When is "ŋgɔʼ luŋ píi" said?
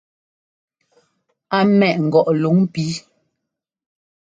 2.07-2.93